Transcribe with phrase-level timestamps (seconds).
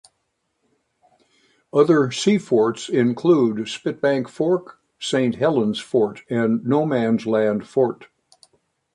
[1.71, 8.07] Other sea forts include Spitbank Fort, Saint Helens Fort and No Man's Land Fort.